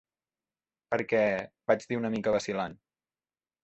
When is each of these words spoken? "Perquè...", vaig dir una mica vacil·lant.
"Perquè...", 0.95 1.21
vaig 1.73 1.87
dir 1.93 2.03
una 2.03 2.15
mica 2.19 2.37
vacil·lant. 2.41 2.81